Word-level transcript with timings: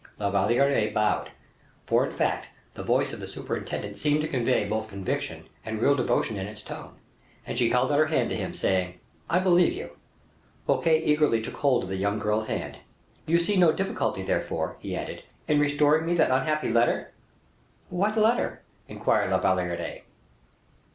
La 0.17 0.31
Valliere 0.31 0.89
bowed, 0.91 1.29
for, 1.85 2.03
in 2.03 2.11
fact, 2.11 2.49
the 2.73 2.81
voice 2.81 3.13
of 3.13 3.19
the 3.19 3.27
superintendent 3.27 3.99
seemed 3.99 4.19
to 4.21 4.27
convey 4.27 4.67
both 4.67 4.87
conviction 4.89 5.47
and 5.63 5.79
real 5.79 5.93
devotion 5.93 6.37
in 6.37 6.47
its 6.47 6.63
tone, 6.63 6.95
and 7.45 7.55
she 7.55 7.69
held 7.69 7.91
out 7.91 7.99
her 7.99 8.07
hand 8.07 8.27
to 8.31 8.35
him, 8.35 8.51
saying, 8.51 8.99
"I 9.29 9.37
believe 9.37 9.73
you." 9.73 9.91
Fouquet 10.65 11.03
eagerly 11.03 11.39
took 11.39 11.57
hold 11.57 11.83
of 11.83 11.89
the 11.91 11.97
young 11.97 12.17
girl's 12.17 12.47
hand. 12.47 12.79
"You 13.27 13.37
see 13.37 13.55
no 13.57 13.71
difficulty, 13.71 14.23
therefore," 14.23 14.77
he 14.79 14.95
added, 14.95 15.21
"in 15.47 15.59
restoring 15.59 16.07
me 16.07 16.15
that 16.15 16.31
unhappy 16.31 16.71
letter." 16.71 17.11
"What 17.91 18.17
letter?" 18.17 18.63
inquired 18.87 19.29
La 19.29 19.37
Valliere. 19.37 20.01